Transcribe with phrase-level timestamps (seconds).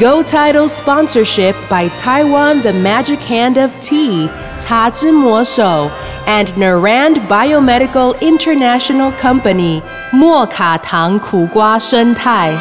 [0.00, 5.90] Go Title sponsorship by Taiwan The Magic Hand of Tea, Ta Zhi Mo Shou,
[6.26, 12.52] and Narand Biomedical International Company, 莫卡糖苦瓜生态。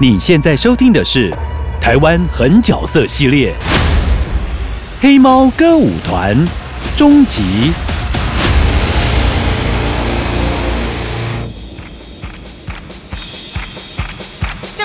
[0.00, 1.32] 你现在收听的是
[1.80, 3.54] 台湾狠角色系列《
[5.02, 6.36] 黑猫歌舞团》
[6.96, 7.72] 终极。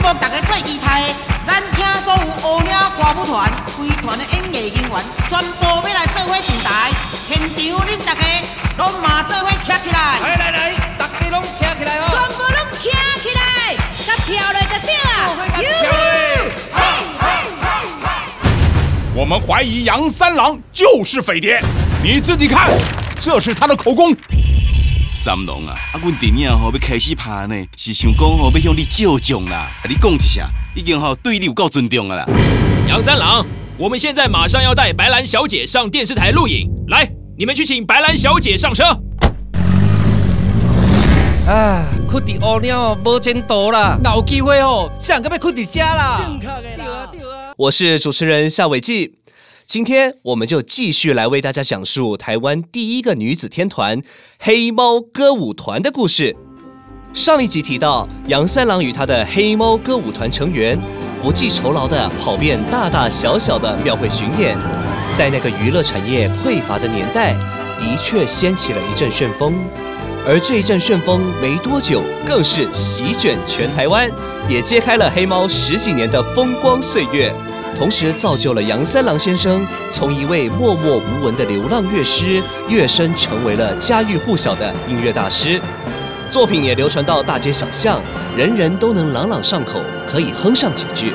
[0.01, 1.15] 节目大家最期待的，
[1.47, 4.93] 咱请所有乌领歌舞团规团的演艺人员，
[5.29, 6.91] 全部要来做伙上台。
[7.29, 7.53] 现场
[7.87, 8.23] 恁大家
[8.79, 10.19] 拢嘛做伙站起来。
[10.23, 12.09] 来来来，大家拢站起来哦！
[12.09, 12.83] 全部拢站
[13.23, 15.07] 起来，甲跳落就对啊！
[15.53, 16.51] 跳嘞！
[19.15, 21.61] 我们怀疑杨三郎就是匪谍，
[22.03, 22.71] 你自己看，
[23.21, 24.17] 这是他的口供。
[25.23, 29.57] 三郎啊，啊，阮电影吼要开始拍呢，是想讲吼要向你借奖啦。
[29.59, 30.43] 啊你讲一声，
[30.75, 32.27] 已经吼对你有够尊重啊啦。
[32.89, 33.45] 杨三郎，
[33.77, 38.83] 我们现在马上要带白兰小姐上电视台录影，来，你们去请白兰小姐上车。
[41.47, 43.99] 啊，去伫乌领哦，无前途啦！
[44.03, 44.91] 哪有机会哦？
[44.99, 46.19] 想个要去伫家啦？
[46.19, 46.83] 正确的啦！
[46.83, 47.53] 对啊，对啊。
[47.59, 49.17] 我是主持人夏伟记，
[49.71, 54.03] 今天我们就继续来为大家讲述台湾第一个女子天团
[54.41, 56.35] 黑猫歌舞团的故事。
[57.15, 60.77] 上一集提到，杨三郎与他的黑猫歌舞团成员
[61.23, 64.59] 不计酬劳的跑遍大大小小的庙会巡演，
[65.15, 67.35] 在那个娱乐产业匮乏的年代，
[67.79, 69.55] 的确掀起了一阵旋风。
[70.27, 74.11] 而这一阵旋风没多久，更是席卷全台湾，
[74.49, 77.33] 也揭开了黑猫十几年的风光岁月，
[77.79, 85.61] 同时造就了杨三郎先生从一位默默无闻的流浪乐师，跃升成为了家喻户晓的音乐大师。
[86.29, 88.01] 作品也流传到大街小巷，
[88.37, 91.13] 人人都能朗朗上口，可以哼上几句。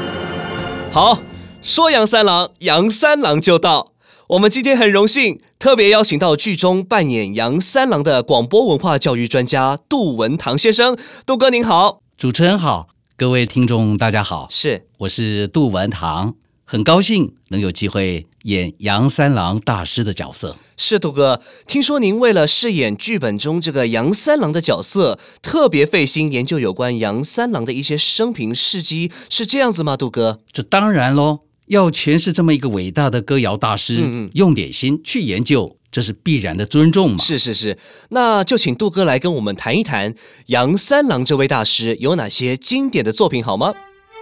[0.92, 1.20] 好，
[1.62, 3.92] 说杨三郎，杨三郎就到。
[4.30, 10.98] 我们今天很荣幸，特别邀请到剧中扮演杨三郎的广播文化教育专家杜文堂先生。
[11.28, 16.34] 杜哥您好，主持人好，各位听众大家好，是我是杜文堂，
[16.76, 20.58] 很高兴能有机会演杨三郎大师的角色。
[20.76, 21.40] 是杜哥。
[21.66, 29.96] 听说您为了饰演剧本中这个杨三郎的角色，特别费心研究有关杨三郎的一些生平事迹，是这样子吗？
[29.96, 30.42] 杜哥？
[30.52, 37.24] 这当然喽，要诠释这么一个伟大的歌谣大师，嗯嗯用点心去研究，这是必然的尊重嘛。
[37.24, 37.78] 是是是，
[38.10, 40.14] 那就请杜哥来跟我们谈一谈
[40.48, 43.74] 杨三郎这位大师有哪些经典的作品好吗？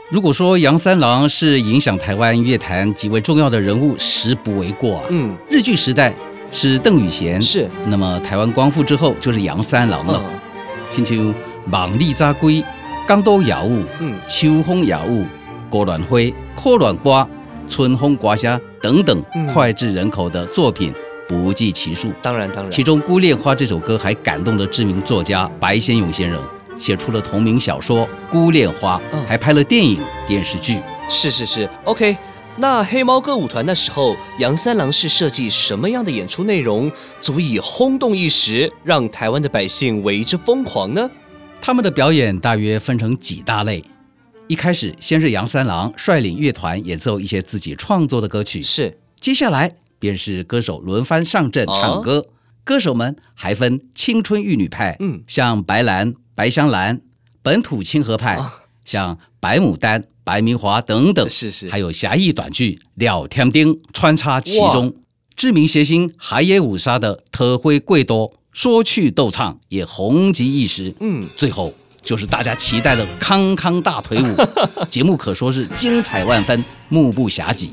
[0.09, 5.03] 如果说杨三郎是影响台湾乐坛极为重要的人物，实不为过啊。
[5.09, 6.13] 嗯，日剧时代
[6.51, 7.67] 是邓雨贤，是。
[7.87, 10.21] 那么台湾光复之后就是杨三郎了。
[10.25, 10.39] 嗯。
[10.89, 11.33] 亲像
[11.71, 12.63] 望里扎龟、
[13.07, 14.13] 港都雅舞、嗯。
[14.27, 15.25] 秋风雅舞、
[15.69, 17.27] 郭暖辉、阔暖瓜、
[17.69, 19.47] 春风刮虾等等嗯。
[19.47, 20.93] 脍炙人口的作品
[21.27, 22.11] 不计其数。
[22.21, 26.39] 当然当然，其中《孤恋花》这首歌还感动了知名作家白先勇先生，
[26.83, 30.81] 写出了同名小说《孤恋花》，嗯还拍了电影、电视剧。
[31.09, 32.17] 是是是，OK。
[32.57, 41.09] 那黑猫歌舞团那时候，杨三郎是设计什么样的演出内容，足以轰动一时，让台湾的百姓为之疯狂呢？
[41.61, 43.81] 他们的表演大约分成几大类。
[44.49, 52.25] 一开始，先是杨三郎率领乐团演奏一些自己创作的歌曲，是接下来便是歌手轮番上阵哦唱歌。
[52.65, 56.97] 歌手们还分青春玉女派，嗯像白兰、白香兰；
[57.41, 58.49] 本土清河派，哦
[58.85, 61.29] 像白牡丹、白明华等等。
[61.29, 64.95] 是是还有侠义短剧《廖天丁》穿插其中。
[65.35, 70.93] 知名谐星海野武沙的特辉贵多说去逗唱也红极一时。
[70.99, 74.35] 嗯，最后就是大家期待的康康大腿舞，
[74.91, 77.71] 节目可说是精彩万分，目不暇给。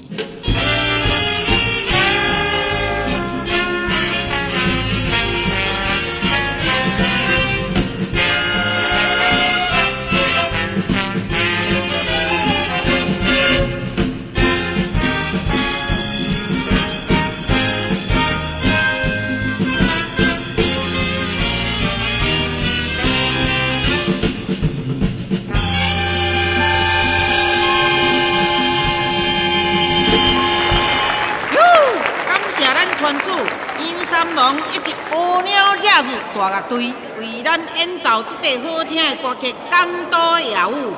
[36.40, 40.94] 大乐队为咱演奏这块好听的歌曲《港都夜舞》。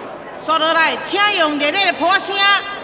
[0.46, 2.36] 接落来，请用热烈的鼓声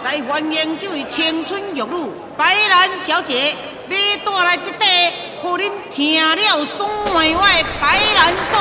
[0.03, 3.55] 来欢迎这位青春玉女白兰小姐，
[3.87, 4.85] 要带来这块
[5.41, 8.59] 互恁听了爽歪歪的白兰颂。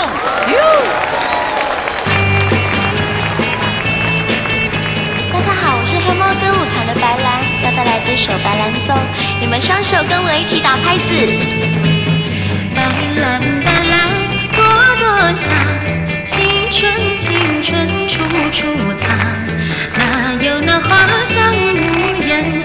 [5.32, 8.94] 大家好，我是黑猫歌舞团的白兰，要带来这首《白兰颂》，
[9.40, 11.08] 你们双手跟我一起打拍子。
[12.76, 13.57] 白兰白兰
[15.36, 15.50] 下，
[16.24, 18.22] 青春青春处
[18.52, 18.66] 处
[19.00, 19.16] 藏。
[19.94, 22.64] 哪有那花香无人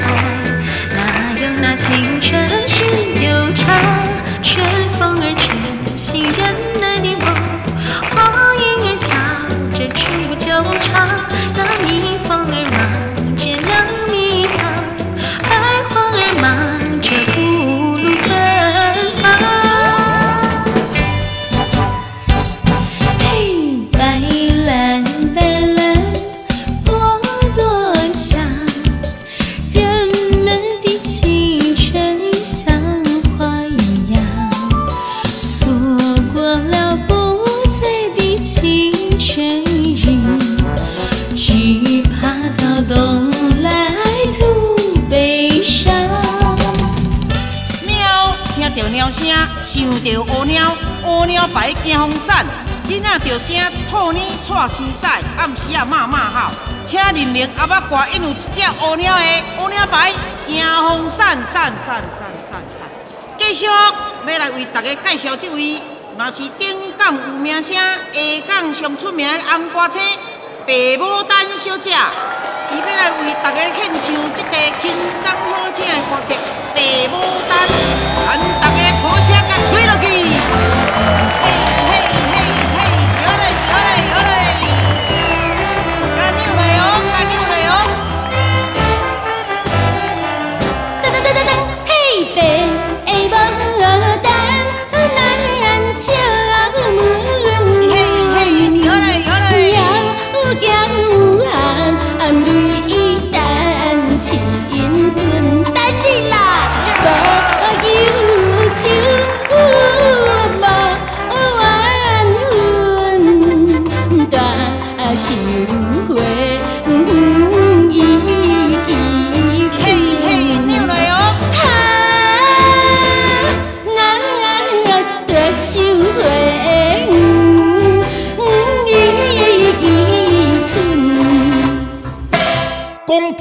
[59.88, 60.12] 牌
[60.48, 62.88] 行风散散散散散散。
[63.38, 65.82] 继续要来为大家介绍这位，
[66.18, 70.02] 嘛是顶港有名声、下港上出名的红歌星
[70.66, 71.92] 白牡丹小姐，
[72.72, 74.90] 伊要来为大家献唱这个轻
[75.22, 76.36] 松好听的歌曲
[76.74, 77.20] 《白牡
[77.50, 77.68] 丹》，
[78.26, 79.86] 咱大家鼓声甲吹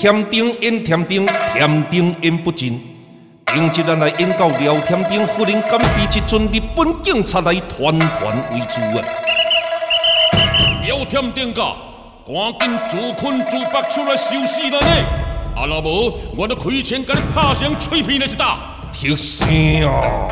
[0.03, 2.83] 讲甜丁演甜丁，甜丁演不尽。
[3.47, 8.99] 顶一咱来演到聊天丁，忽然间被一群日本警察来团团围住啊！
[10.85, 11.63] 聊天店家，
[12.27, 15.05] 赶紧自困自拔出来收拾咱嘞！
[15.55, 18.57] 啊，若无，我就开枪甲你拍成碎片来一打！
[18.91, 19.47] 铁声
[19.87, 20.27] 啊！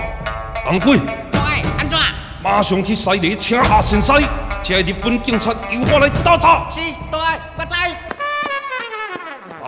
[0.65, 0.99] 红鬼，
[1.35, 1.97] 哎，安怎？
[2.43, 4.21] 马上去西里请阿先生，
[4.65, 6.69] 这日本警察由我来打查。
[6.69, 7.21] 是，对，
[7.57, 7.77] 我知。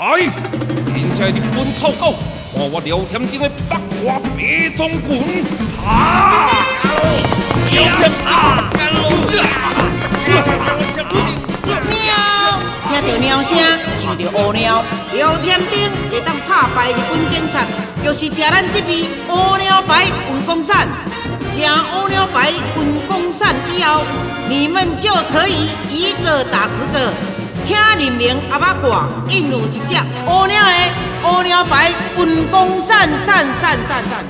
[0.03, 0.19] 哎，
[0.97, 2.17] 现在日本臭狗，
[2.53, 5.17] 看我聊天顶的八卦白中滚！
[5.87, 6.51] 啊！
[7.71, 8.69] 聊天啊！
[11.87, 12.11] 喵，
[12.89, 13.57] 听到鸟声，
[13.97, 14.83] 想到乌鸟，
[15.15, 17.65] 聊天顶会当拍败日本警察，
[18.05, 20.89] 就是食咱这味乌鸟牌运功散。
[21.53, 24.03] 吃乌鸟牌运功散以后，
[24.49, 27.13] 你们就可以一个打十个。
[27.62, 29.95] 请人民阿爸挂印有一只
[30.26, 30.73] 乌鸟的
[31.25, 34.25] 乌鸟牌运功散散散散散。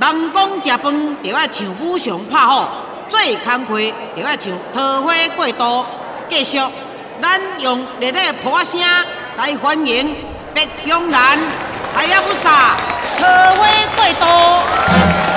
[0.00, 2.66] 人讲食饭就要像武松拍虎，
[3.10, 3.80] 做工课
[4.16, 5.84] 就要像桃花过渡。
[6.30, 6.58] 继续，
[7.20, 8.80] 咱用热烈的鼓声
[9.36, 10.16] 来欢迎
[10.54, 11.38] 白香兰、
[11.94, 12.74] 海亚布萨、
[13.18, 15.33] 桃花过渡。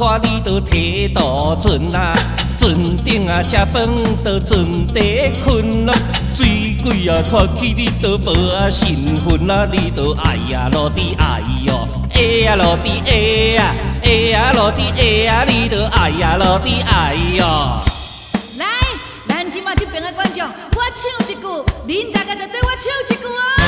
[0.00, 2.16] 看你都摕渡船啊，
[2.56, 3.86] 船顶啊吃饭
[4.24, 5.94] 都船底困咯，
[6.32, 13.12] 水鬼啊拖起你都无啊身份啊，你都哎呀落地哎哟，哎呀落地哎
[13.60, 17.82] 呀，哎呀落地哎呀，你都哎呀落地哎哟。
[18.56, 18.64] 来，
[19.28, 23.59] 咱即马这边的观众，我唱一句，恁大家就对我唱一句哦。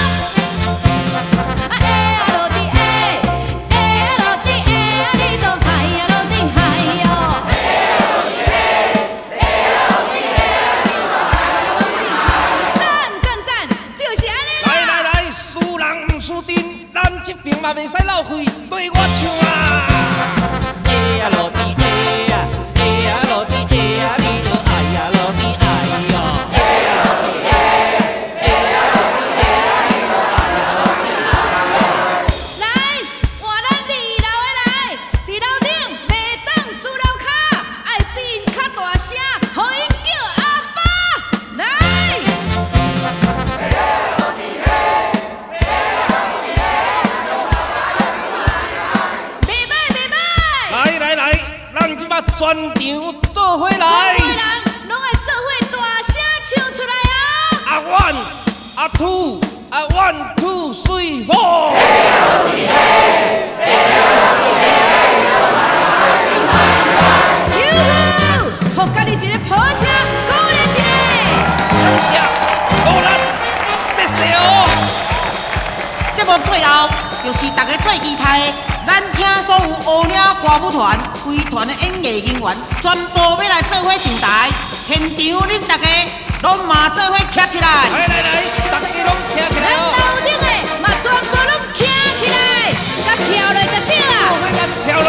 [76.33, 76.89] 目最后
[77.25, 78.55] 就是大家最期待的，
[78.87, 79.61] 咱请所有
[79.93, 84.49] 乌领歌舞团规团的演艺人员全部要来做伙上台，
[84.89, 85.87] 现场恁大家
[86.43, 87.69] 拢嘛做伙站起来。
[87.91, 89.93] 来来来，大家拢站起来咱哦。
[89.99, 90.47] 楼顶的
[90.81, 91.85] 嘛全部拢站
[92.19, 92.35] 起来，
[93.05, 93.21] 甲跳
[93.53, 94.13] 落就对啦。
[94.87, 95.05] 跳落。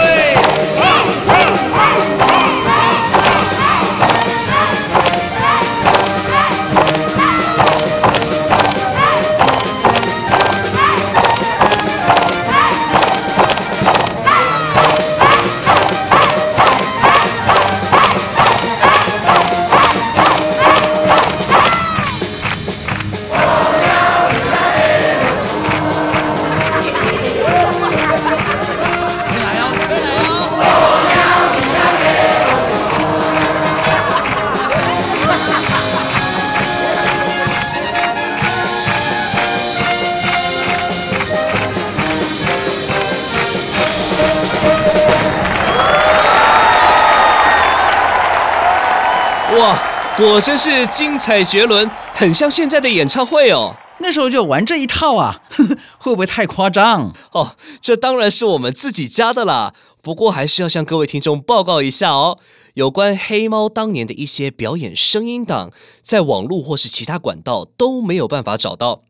[50.18, 53.76] 果真是精彩绝伦，很像现在的演唱会哦。
[54.00, 57.12] 那时候就玩这一套啊，呵 呵会不会太夸张？
[57.32, 59.74] 哦，这当然是我们自己家的啦。
[60.02, 62.38] 不过还是要向各位听众报告一下哦，
[62.76, 65.72] 有关黑猫当年的一些表演声音档，
[66.04, 69.02] 在网络或是其他管道都没有办法找到。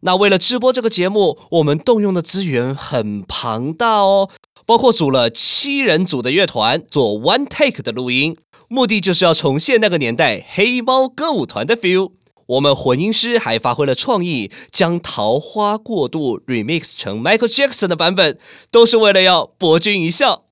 [0.00, 4.28] 那为了直播这个节目，我们动用的资源很庞大哦，
[4.66, 8.36] 包括组了七人组的乐团做 one take 的录音，
[8.68, 12.12] 目的就是要重现那个年代黑猫歌舞团的 feel。
[12.46, 18.38] 我们混音师还发挥了创意，将《桃花过渡》remix 成 Michael Jackson 的版本，
[18.70, 20.44] 都是为了要博君一笑。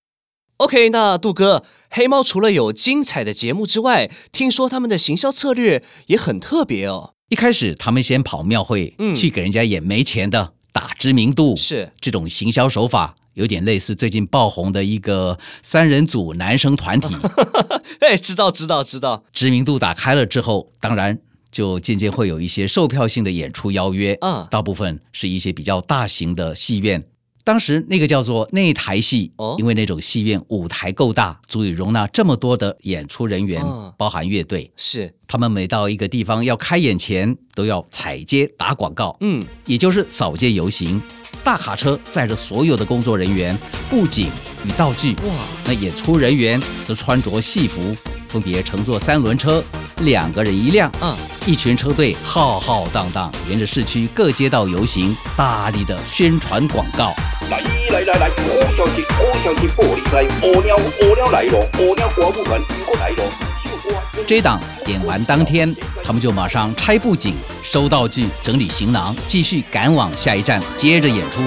[0.57, 7.14] OK，那杜哥，黑猫除了有精彩的节目之外，听说他们的行销策略也很特别哦。
[7.28, 11.57] 一开始他们先跑庙会，嗯去给人家演没钱的，打知名度。
[11.57, 17.15] 是这种行销手法，有点类似最近爆红的一个三人组男生团体。
[18.01, 21.19] 哎，知道知道知道，知名度打开了之后，当然
[21.51, 24.17] 就渐渐会有一些售票性的演出邀约。
[24.21, 27.05] 嗯大部分是一些比较大型的戏院。
[27.44, 34.70] 当时那个叫做内台戏，哦因为那种戏院舞台够大，足以容纳这么多的演出人员，嗯包含乐队。
[34.76, 41.02] 是他们每到一个地方要开演前，都要踩街打广告，嗯，也就是扫街游行。
[41.42, 43.58] 大卡车载着所有的工作人员、
[43.90, 44.28] 布景
[44.64, 45.14] 与道具。
[45.14, 45.34] 哇，
[45.66, 47.96] 那演出人员则穿着戏服，
[48.33, 49.62] 分别乘坐三轮车，
[49.99, 50.91] 两个人一辆。
[51.03, 57.12] 嗯，一群车队浩浩荡荡沿着市区各街道游行，大力的宣传广告。
[57.51, 57.61] 来
[57.91, 63.25] 来来来，好消息，好消息，玻璃来，乌鸟乌鸟来咯，乌鸟歌舞团又过来咯。
[64.27, 71.43] 这档演完当天，他们就马上拆布景、收道具、整理行囊，继续赶往下一站，接着演出。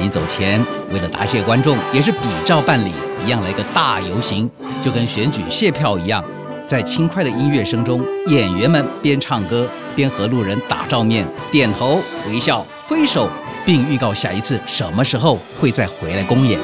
[0.00, 2.92] 临走前，为了答谢观众，也是比照办理，
[3.24, 4.50] 一样来个大游行，
[4.82, 6.22] 就跟选举谢票一样。
[6.66, 13.28] 在轻快的音乐声中，演员们边唱歌边和路人打照面、点头、微笑、挥手，
[13.64, 16.58] 并预告下一次什么时候会再回来公演。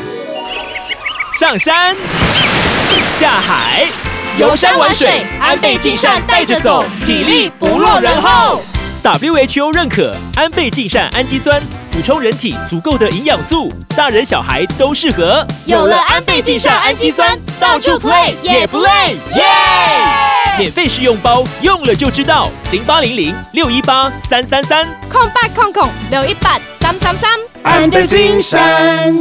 [1.39, 1.97] 上山
[3.17, 3.87] 下海，
[4.39, 8.61] 游山玩水，安倍晋善带着走，体力不落人后。
[9.03, 11.61] WHO 认可安倍晋善氨基酸，
[11.93, 15.47] 补充人体足够的营养素，大人小孩都适合。
[15.67, 19.45] 有了安倍晋善氨基酸，到处 play 也不累，耶！
[20.59, 22.49] 免费试用包，用了就知道。
[22.71, 27.31] 零八零零六一八三三三，空八空空六一八三三三，
[27.63, 29.15] 安倍晋善。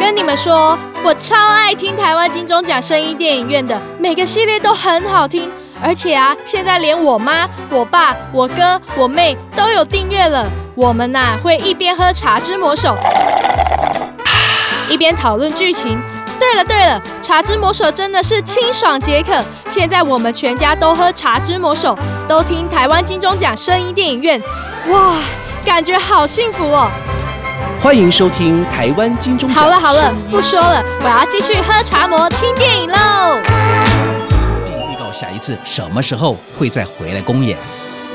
[0.00, 5.50] 跟你们说，我超爱听台湾金钟奖声音电影院的，每个系列都很好听。
[5.82, 10.46] 而且啊，现在连我妈、我爸、我哥、我妹都有订阅了。
[10.74, 12.96] 我们呐、会一边喝《茶之魔手》，
[14.90, 15.98] 一边讨论剧情。
[16.38, 19.32] 对了对了，《茶之魔手》真的是清爽解渴。
[19.68, 21.94] 现在我们全家都喝《茶之魔手》，
[22.28, 24.40] 都听台湾金钟奖声音电影院，
[24.88, 25.14] 哇，
[25.64, 26.90] 感觉好幸福哦！
[27.80, 29.62] 欢迎收听台湾金钟奖。
[29.62, 32.96] 好了好了，不说了，我要继续喝茶魔听电影喽。
[35.16, 37.56] 下一次什么时候会再回来公演。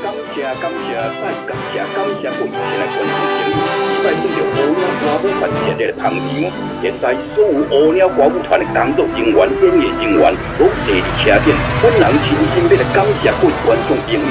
[0.00, 3.18] 感谢感谢再感谢感谢各位亲爱观众朋
[3.50, 3.58] 友，
[4.04, 6.22] 拜托着乌鸟歌舞团热烈的捧场。
[6.80, 7.04] 现在
[7.34, 10.22] 所有乌鸟歌舞团的工作人员、演艺人员，
[10.56, 11.50] 都坐伫车顶，
[11.82, 14.16] 本人亲身要来感谢各位观众朋友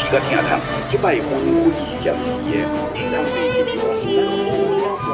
[0.00, 0.50] 持甲听筒，
[0.90, 2.52] 即摆欢呼是上次的，
[2.94, 3.36] 天堂地
[3.92, 4.00] 是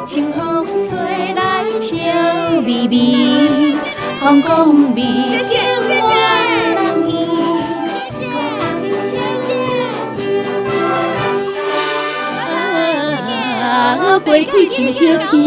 [0.06, 0.40] 清风
[0.82, 0.90] 吹
[1.34, 1.40] 来
[1.80, 1.90] 笑
[2.60, 3.76] 眯眯，
[4.20, 6.71] 风光美，谢谢谢谢。
[14.24, 15.40] 我过去深秋天，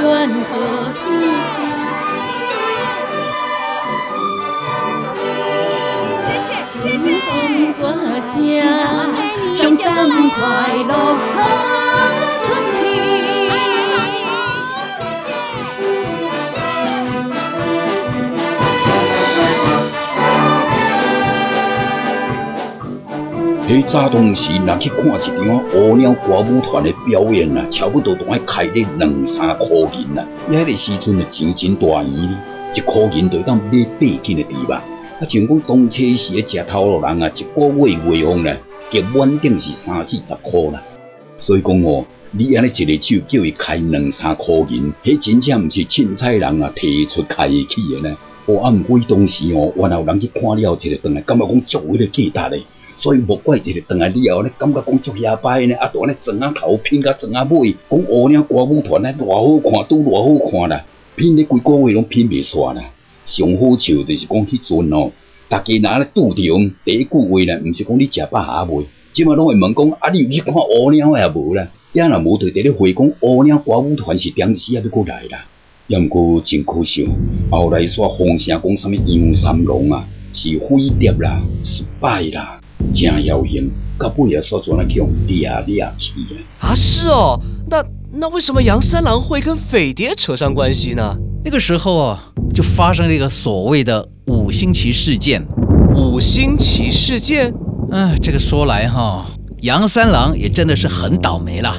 [0.00, 0.06] 暖
[0.44, 0.50] 和
[0.92, 1.02] 天。
[6.20, 7.04] 谢谢谢谢。
[7.28, 7.82] 风歌
[8.20, 8.32] 声，
[9.54, 10.38] 上山快
[10.86, 10.90] 乐
[23.68, 30.26] 迄早当时，若去看一场乌鸟歌舞团的表演啊，差不多都爱开咧两三箍银啊。
[30.50, 32.34] 伊迄个时阵啊，钱真大圆，
[32.74, 34.72] 一箍银就当买八斤的猪肉。
[34.72, 34.82] 啊，
[35.28, 38.56] 像讲当初时的食头路人啊，一个月月俸呢，
[38.88, 40.82] 极稳定是三四十箍啦。
[41.38, 48.16] 所以讲哦，你安尼一个手叫伊开两三箍银，迄真正毋是凊彩人啊提出开得起的呢。
[48.46, 52.62] 哦，啊，毋过伊当时哦，原来有人去看了一个顿来，感觉讲足有迄个价值的。
[53.00, 60.84] 所以无怪一个顿来了后咧，感觉讲足野歹呢，啊，都安尼装啊头拼甲装啊尾，讲乌鸟歌舞团咧偌好看，拄偌好看啦，
[61.14, 62.90] 拼咧规个月拢拼袂煞啦。
[63.24, 65.12] 上好笑就是讲迄阵哦，
[65.48, 66.42] 大家若咧拄着
[66.84, 75.46] 第一句话咧，毋是讲你食饱啊未，即马拢会问讲啊，你有去看乌鸟也无啦，也若无就伫咧回讲乌鸟歌舞团是当时也要过来啦。
[75.86, 77.08] 也毋过真可惜，
[77.50, 82.60] 后来煞风声讲啥物杨三郎啊，是飞碟啦，失败啦。
[82.94, 86.12] 真妖形，到尾也煞转来去用掠掠去
[86.60, 86.70] 啊！
[86.70, 91.16] 啊，是哦，那那为什么杨三郎会跟匪谍扯上关系呢？
[91.44, 95.46] 那个时候啊，就发生了一个所谓的五星旗事件。
[95.94, 97.52] 五星旗事件？
[97.90, 99.24] 嗯、这个说来哈，
[99.62, 101.74] 杨三郎也真的是很倒霉啦。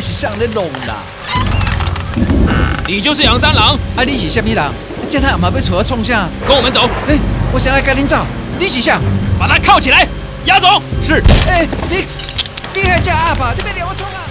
[0.00, 0.96] 啊是上咧弄啦，
[2.88, 4.64] 你就是杨三郎，啊你是什么人，
[5.10, 6.26] 见他阿妈要找我创啥？
[6.48, 7.18] 跟我们走，哎、
[7.52, 8.24] 我想来跟恁走，
[8.58, 8.98] 你是啥？
[9.38, 10.08] 把他铐起来，
[10.46, 10.80] 押走。
[11.02, 12.06] 是，哎、你
[12.72, 14.24] 你还叫阿爸，你别撩我冲啊！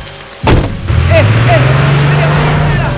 [1.11, 1.59] 哎哎，
[1.93, 2.33] 是不是撩我
[2.65, 2.89] 对了？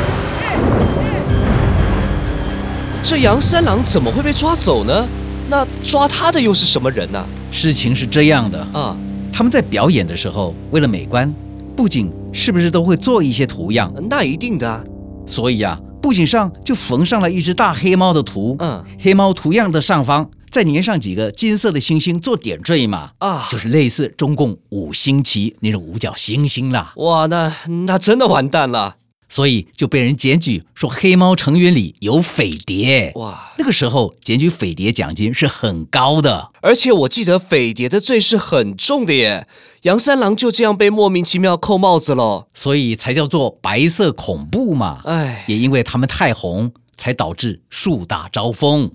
[3.03, 5.05] 这杨三郎怎么会被抓走呢？
[5.49, 7.21] 那抓他的又是什么人呢？
[7.51, 8.95] 事情是这样的啊，
[9.33, 11.29] 他们在表演的时候，为了美观，
[11.75, 13.93] 布景是不是都会做一些图样？
[14.09, 14.83] 那一定的啊。
[15.25, 18.55] 所以啊，布景上就缝上了一只大黑猫的图。
[18.59, 23.11] 嗯，黑猫图样的上方再粘上几个金色的星星做点缀嘛。
[23.19, 26.93] 啊，就是类似中共五星旗那种五角星星啦。
[26.97, 27.53] 哇，那
[27.85, 28.95] 那真的完蛋了。
[29.31, 33.13] 所以就被人检举说黑猫成员里有匪谍。
[33.15, 39.47] 哇，那个时候检举匪谍奖金是很高的，而且我记得匪谍的罪是很重的耶。
[39.83, 45.01] 杨三郎就这样被莫名其妙扣帽子了，所以才叫做白色恐怖嘛。
[45.05, 48.91] 哎，也因为他们太红，才导致树大招风。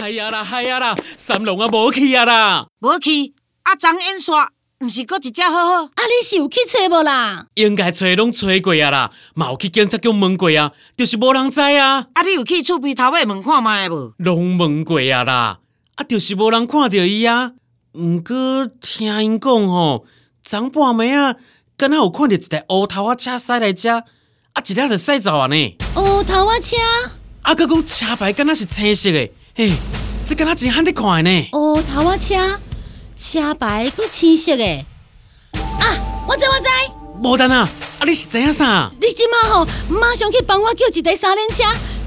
[0.00, 4.50] 哎呀啦，哎呀啦，三龙啊，无去啊啦，无去，啊张演刷
[4.80, 5.84] 毋是搁一只好好？
[5.84, 7.46] 啊，你是有去找无啦？
[7.54, 12.06] 应该找拢找过啊啦，嘛有去警察局问过啊，就是无人知啊。
[12.12, 14.12] 啊，你有去厝边头尾问看卖无？
[14.18, 15.58] 拢问过啊啦，
[15.94, 17.52] 啊，就是无人看到伊啊。
[17.92, 20.04] 毋过听因讲吼，
[20.42, 21.36] 昨半暝啊，
[21.76, 25.76] 敢若有看到一台乌头仔车驶来遮，啊，一辆就驶走啊呢。
[25.96, 26.76] 乌头仔车，
[27.42, 29.72] 啊，佮讲车牌敢若是青色的，嘿，
[30.26, 31.48] 这敢若真罕得看的呢。
[31.52, 32.60] 乌头仔车，
[33.16, 34.84] 车牌佮青色诶。
[35.52, 35.84] 啊，
[36.28, 36.66] 我知我知。
[37.22, 38.90] 无等啊，啊，你是知影啥？
[39.00, 41.62] 你即马吼，马上去帮我叫一台三轮车，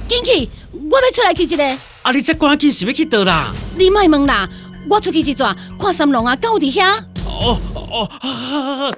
[0.07, 0.49] 紧去，
[0.91, 1.63] 我要出来去一个。
[2.01, 3.53] 啊，你这赶紧是要去倒啦？
[3.77, 4.47] 你莫问啦。
[4.89, 6.97] 我出去一转，看三龙啊，敢有伫遐？
[7.25, 8.97] 哦哦，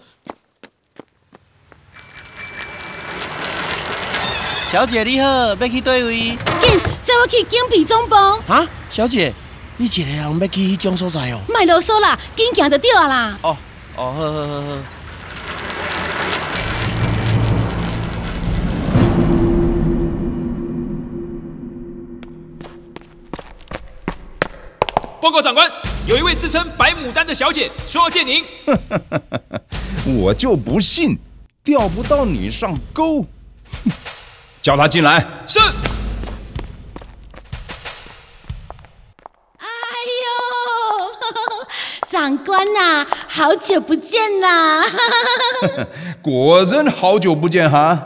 [4.72, 6.14] 小姐你好，要去对位？
[6.16, 6.38] 紧，
[7.04, 8.16] 载我去警备总部。
[8.16, 9.34] 啊，小姐，
[9.82, 11.40] 你一个人要去迄种所在哦？
[11.48, 13.40] 卖啰嗦啦，紧行就对啊啦。
[13.42, 13.56] 哦
[13.96, 14.78] 哦，好好好好。
[25.22, 25.72] 报告长官，
[26.06, 28.44] 有一位自称白牡丹的小姐说要见您。
[30.20, 31.18] 我就不信
[31.64, 33.26] 钓不到你上钩。
[34.62, 35.26] 叫她进来。
[35.48, 35.58] 是。
[42.30, 44.84] 长官呐，好久不见啦！
[46.22, 48.00] 果真好久不见哈。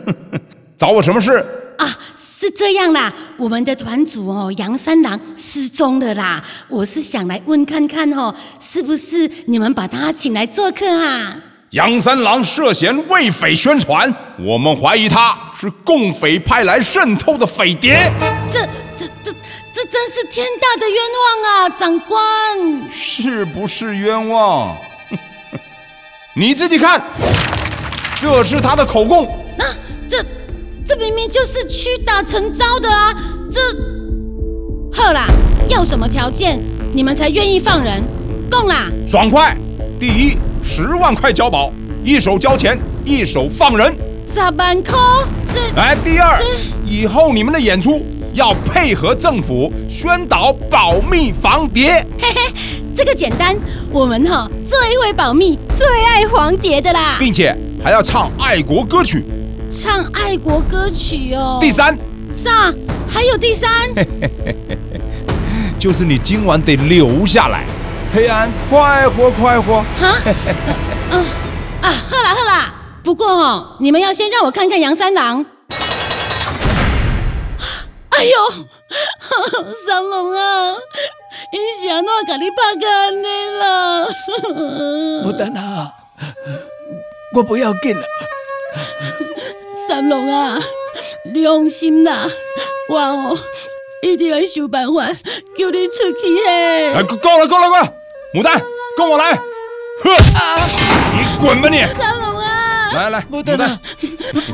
[0.76, 1.32] 找我什么事？
[1.78, 1.88] 啊。
[2.38, 6.44] 是这样啦，我们的团主哦，杨三郎失踪了啦。
[6.68, 11.34] 我是想来问看看哦，是不是你们把他请来做客啊？
[11.70, 17.98] 杨三郎涉嫌为匪宣传，我们怀疑他是共匪派来渗透的匪谍。
[18.52, 18.60] 这、
[18.98, 19.32] 这、这、这
[19.90, 22.90] 真是天大的冤枉啊，长官！
[22.92, 24.76] 是不是冤枉？
[26.34, 27.02] 你自己看，
[28.16, 29.28] 这是他的口供。
[29.56, 29.64] 那
[30.08, 30.24] 这。
[30.88, 33.12] 这明明就是屈打成招的啊！
[33.50, 33.60] 这，
[34.92, 35.26] 好啦，
[35.68, 36.62] 要什么条件
[36.94, 38.00] 你们才愿意放人？
[38.48, 38.86] 供啦！
[39.04, 39.56] 爽快！
[39.98, 41.72] 第一，十万块交保，
[42.04, 43.98] 一手交钱，一手放人。
[44.32, 44.94] 十万块？
[45.52, 45.74] 这……
[45.74, 46.40] 来，第二，
[46.84, 48.00] 以后你们的演出
[48.36, 52.06] 要配合政府宣导保密防谍。
[52.20, 52.52] 嘿嘿，
[52.94, 53.56] 这个简单，
[53.90, 59.24] 我们哈最会保密，最爱防谍的啦，并且还要唱爱国歌曲。
[59.70, 61.56] 唱爱国歌曲哦。
[61.62, 61.98] 第三，
[62.30, 62.70] 啥？
[63.08, 63.70] 还有第三？
[65.80, 67.64] 就是你今晚得留下来，
[68.12, 69.82] 黑暗快活快活。
[69.98, 70.20] 哈？
[71.10, 71.24] 嗯
[71.80, 72.74] 啊，喝啦喝啦。
[73.02, 75.46] 不过哦，你们要先让我看看杨三郎。
[78.18, 78.50] 哎呦，
[79.86, 80.72] 三龙啊，
[81.52, 84.06] 你是安怎甲你拍干的啦？
[85.24, 85.92] 牡丹啊，
[87.34, 88.02] 我不要紧了。
[89.88, 90.58] 三龙啊，
[91.34, 92.26] 你放心啦，
[92.88, 93.38] 我哦
[94.02, 95.06] 一定要想办法
[95.56, 96.94] 救你出去嘿！
[96.94, 97.92] 哎，够了够了够了，
[98.34, 98.60] 牡丹，
[98.96, 99.32] 跟我来！
[99.32, 99.40] 啊，
[101.16, 101.84] 你滚吧你！
[101.86, 103.78] 三龙啊，来来，牡丹，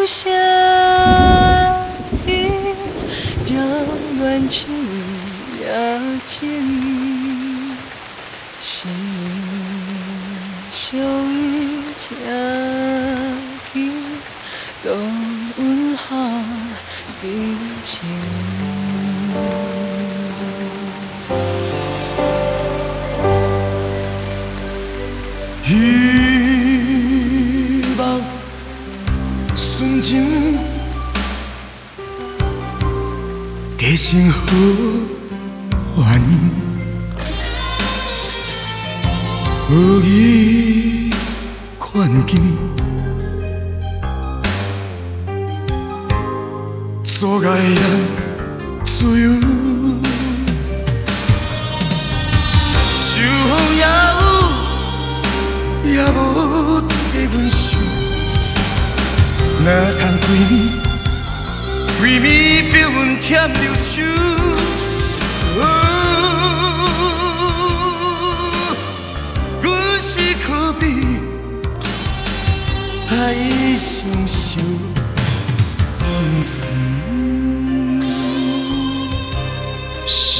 [0.08, 0.26] 下
[2.26, 2.30] 雨，
[3.48, 3.54] 让
[4.18, 4.58] 暖情
[5.62, 5.68] 压
[6.26, 6.99] 进心
[47.20, 47.76] 做爱人
[48.86, 49.30] 自由，
[52.94, 52.98] 秋
[53.50, 53.84] 风也
[55.84, 56.18] 有，也无
[56.88, 57.60] 替阮想。
[59.60, 59.68] 若
[60.00, 62.24] 通归暝，归暝
[62.72, 64.02] 别阮添留手，
[69.62, 69.68] 阮
[70.00, 70.08] 是
[70.48, 70.82] 可比
[73.10, 73.12] 爱
[73.76, 74.62] 相守。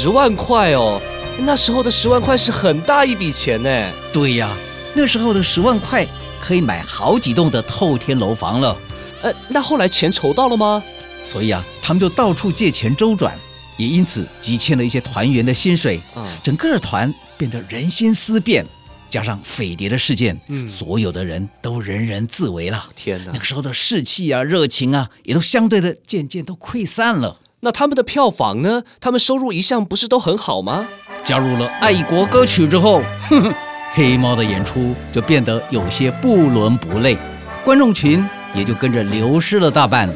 [0.02, 0.98] 十万块哦，
[1.40, 3.92] 那时候的十万块是很大一笔钱呢。
[4.10, 4.56] 对呀，
[4.94, 6.08] 那时候的十万块
[6.40, 8.74] 可以买好几栋的透天楼房了。
[9.20, 10.82] 呃，那后来钱筹到了吗？
[11.26, 13.38] 所以啊，他们就到处借钱周转，
[13.76, 16.00] 也因此积欠了一些团员的薪水。
[16.16, 18.66] 嗯，整个团变得人心思变，
[19.10, 22.88] 加上匪谍的事件，嗯所有的人都人人自危了。
[22.96, 27.38] 天哪那个时候的士气啊、热情啊，也都相对的渐渐都溃散了。
[27.62, 28.82] 那他们的票房呢？
[29.00, 30.88] 他们收入一向不是都很好吗？
[31.22, 33.52] 加入了爱国歌曲之后，哼哼，
[33.92, 37.14] 黑猫的演出就变得有些不伦不类，
[37.62, 40.08] 观众群也就跟着流失了大半。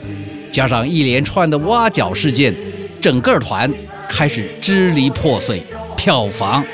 [0.51, 2.55] 加上一连串的挖角事件，
[2.99, 3.71] 整个团
[4.09, 5.63] 开始支离破碎，
[5.99, 6.65] 票房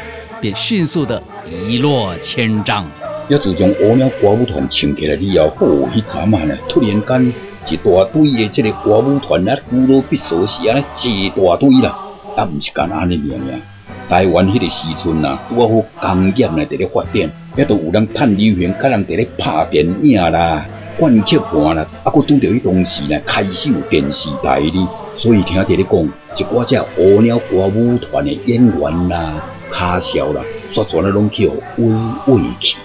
[0.40, 1.20] 便迅速的
[1.66, 2.86] 一落千丈。
[3.28, 7.32] 要自从乌鸟歌舞团请起来以后，哦，迄阵啊呢，突然间
[7.68, 11.98] 一大堆的这个歌舞团啊，古老必索是安尼一大堆啦，
[12.36, 13.60] 啊，毋是干安尼尔尔。
[14.08, 15.68] 台湾迄个时阵啊，拄好
[16.00, 20.66] 工业呢伫咧发展，也都有人趁流行，甲人伫咧拍电影啦、
[20.98, 26.02] 灌曲盘啦，啊，佫拄着迄当时呢开始有电视台哩，所以听伫咧讲，
[26.36, 29.34] 一寡只乌鸟歌舞团的演员啦、
[29.70, 30.42] 卡销啦，
[30.72, 31.92] 煞全啊拢去互威
[32.26, 32.76] 威去。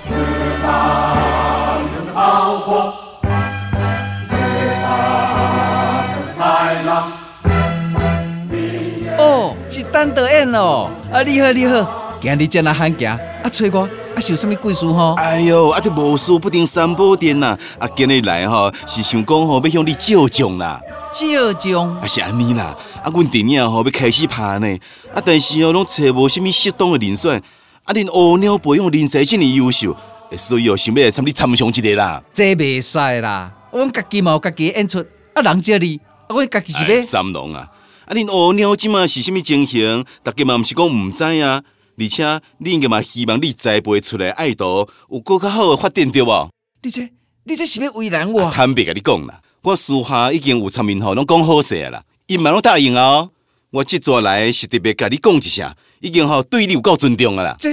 [10.06, 13.82] 哦，是单德演哦，啊，你好你好，今日真来罕行，啊，找我，
[14.15, 15.15] 啊，是有啥物贵事吼？
[15.15, 20.80] 哎哟，啊，这无事不定三宝殿呐，啊，今日来吼是想讲吼要向你借奖啦，
[21.12, 24.68] 借奖啊是安尼啦，啊，阮电影吼要开始拍呢，
[25.13, 27.41] 啊，但是哦拢找无啥物适当的人选，
[27.84, 29.96] 啊，恁乌鸟培养人才这么优秀，
[30.38, 32.22] 所以哦想要来参你参详一个啦。
[32.34, 35.00] 这袂使啦，阮家己嘛有家己的演出，
[35.34, 37.02] 啊，人借你，啊，阮家己是哎。
[37.02, 37.68] 三郎啊，
[38.06, 40.06] 啊，恁乌鸟即马是啥物情形？
[40.22, 41.63] 大家嘛毋是讲毋知啊，
[41.98, 46.50] 而且你应该嘛希望你栽培出来爱豆有更较好的发展对无？
[46.84, 47.10] 你这
[47.46, 48.52] 你这是要为难我？
[48.52, 53.32] 坦白甲你讲啦，我私下已经有参面吼，拢讲好势啊啦，伊嘛拢答应啊哦。
[53.72, 57.56] 我即阵来是特别甲你讲一声，已经吼对你有够尊重啊啦。
[57.60, 57.72] 这，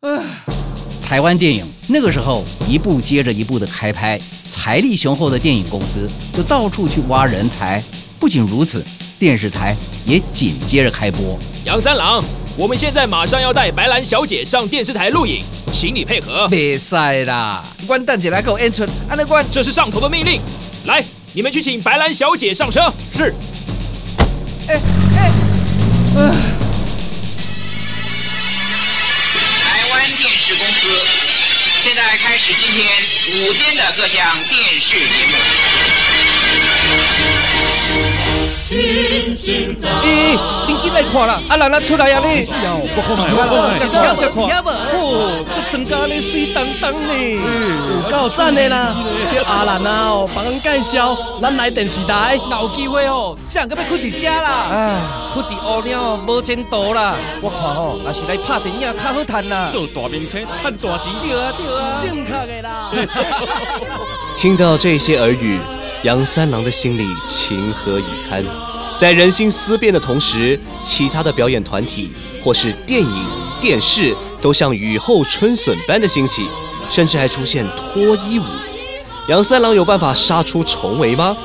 [0.00, 0.22] 唉，
[1.02, 7.82] 台湾电影那个时候一部接着一部的开拍，财力雄厚的电影公司就到处去挖人才。
[8.20, 8.84] 不仅如此，
[9.20, 11.38] 电视台也紧接着开播。
[11.66, 12.24] 杨三郎，
[12.56, 16.48] 我们现在马上要带白兰小姐上电视台录影，请你配合。
[16.48, 20.40] 别塞啦，关蛋姐来给我演出，安德关这是上头的命令。
[20.86, 21.04] 来，
[21.34, 22.90] 你们去请白兰小姐上车。
[23.12, 23.34] 是。
[24.68, 24.80] 哎
[25.18, 25.30] 哎，
[26.16, 26.32] 唉。
[29.62, 30.88] 台湾电视公司
[31.84, 32.88] 现在开始今天
[33.44, 35.36] 午间的各项电视节目。
[38.70, 41.42] 咦，恁紧来看啦！
[41.48, 42.40] 啊，人啊出来啊你！
[42.40, 44.70] 是啊，不好买，不好买，要不要不？
[44.70, 47.12] 哦，这增加咧水当当呢。
[47.12, 48.94] 有够赞的啦！
[49.34, 54.66] 叫阿兰啊哦，帮咱介绍咱来电视台，有机会哦，谁个要开伫遮啦？
[54.70, 55.00] 哎，
[55.34, 57.16] 开伫乌鸟无前途啦！
[57.42, 59.68] 我看哦，也是来拍电影较好赚啦。
[59.72, 61.12] 做大明星，赚大钱。
[61.20, 62.92] 对啊，对啊，正确的啦。
[64.38, 65.58] 听到这些耳语，
[66.02, 68.42] 杨三郎的心里情何以堪？
[68.96, 72.10] 在人心思变的同时，其他的表演团体
[72.42, 73.26] 或是电影、
[73.60, 76.48] 电视都像雨后春笋般的兴起，
[76.88, 78.44] 甚至还出现脱衣舞。
[79.28, 81.36] 杨三郎有办法杀出重围吗？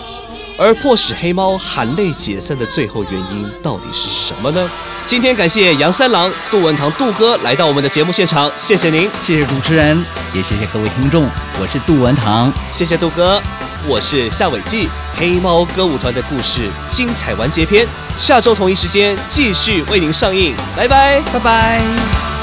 [0.58, 4.70] 而迫使黑猫含泪解散的最后原因到底是什么呢？
[5.04, 10.02] 今天感谢杨三郎、杜文堂杜哥来到我们的节目现场，谢谢您，谢谢主持人，
[10.34, 11.28] 也谢谢各位听众，
[11.60, 13.42] 我是杜文堂，谢谢杜哥。
[13.88, 22.35] 我是夏伟记，黑猫歌舞团的故事精彩完结篇，下周同一时间继续为您上映，拜拜，拜拜。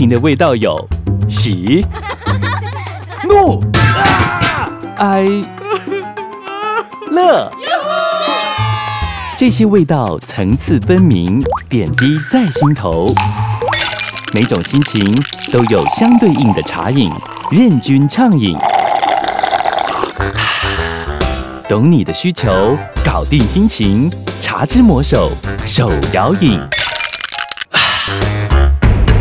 [0.00, 0.88] 情的味道有
[1.28, 1.84] 喜、
[3.28, 3.62] 怒、
[4.96, 5.26] 哀、
[7.12, 7.52] 乐，
[9.36, 13.12] 这些味道层次分明，点滴在心头。
[14.32, 14.98] 每种心情
[15.52, 17.12] 都有相对应的茶饮，
[17.50, 18.56] 任君畅饮。
[21.68, 24.10] 懂你的需求，搞定心情，
[24.40, 25.30] 茶之魔手
[25.66, 26.58] 手摇饮。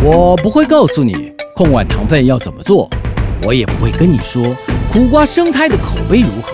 [0.02, 2.90] 我不会告诉你控管糖分要怎么做，
[3.44, 4.56] 我也不会跟你说
[4.90, 6.54] 苦瓜生态的口碑如何。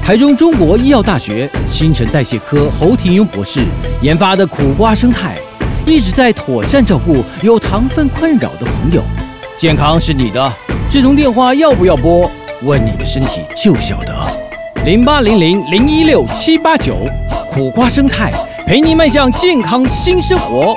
[0.00, 3.64] 台中中国医药大学新陈代谢科侯廷庸博士
[4.00, 5.36] 研发的苦瓜生态，
[5.84, 9.02] 一直在妥善照顾有糖分困扰的朋友。
[9.56, 10.52] 健康是你的，
[10.88, 12.30] 这通电话要不要拨？
[12.62, 14.14] 问你的身体就晓得。
[14.84, 16.96] 零八零零零一六七八九，
[17.50, 18.32] 苦瓜生态
[18.68, 20.76] 陪你迈向健康新生活。